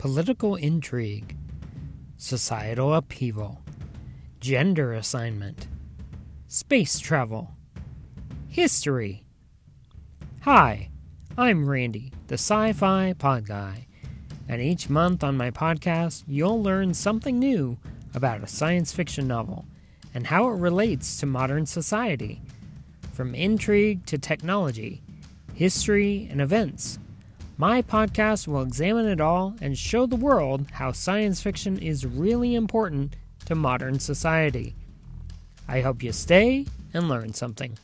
political 0.00 0.56
intrigue, 0.56 1.36
societal 2.16 2.94
upheaval, 2.94 3.60
gender 4.40 4.94
assignment, 4.94 5.68
space 6.48 6.98
travel, 6.98 7.50
history. 8.48 9.26
Hi, 10.40 10.88
I'm 11.36 11.68
Randy, 11.68 12.14
the 12.28 12.36
Sci 12.36 12.72
Fi 12.72 13.12
Pod 13.12 13.46
Guy, 13.46 13.86
and 14.48 14.62
each 14.62 14.88
month 14.88 15.22
on 15.22 15.36
my 15.36 15.50
podcast, 15.50 16.24
you'll 16.26 16.62
learn 16.62 16.94
something 16.94 17.38
new 17.38 17.76
about 18.14 18.42
a 18.42 18.46
science 18.46 18.94
fiction 18.94 19.28
novel 19.28 19.66
and 20.14 20.28
how 20.28 20.48
it 20.48 20.56
relates 20.56 21.20
to 21.20 21.26
modern 21.26 21.66
society, 21.66 22.40
from 23.12 23.34
intrigue 23.34 24.06
to 24.06 24.16
technology, 24.16 25.02
history, 25.52 26.26
and 26.30 26.40
events. 26.40 26.98
My 27.60 27.82
podcast 27.82 28.48
will 28.48 28.62
examine 28.62 29.04
it 29.04 29.20
all 29.20 29.54
and 29.60 29.76
show 29.76 30.06
the 30.06 30.16
world 30.16 30.64
how 30.72 30.92
science 30.92 31.42
fiction 31.42 31.76
is 31.76 32.06
really 32.06 32.54
important 32.54 33.16
to 33.44 33.54
modern 33.54 33.98
society. 34.00 34.74
I 35.68 35.82
hope 35.82 36.02
you 36.02 36.10
stay 36.12 36.64
and 36.94 37.06
learn 37.06 37.34
something. 37.34 37.76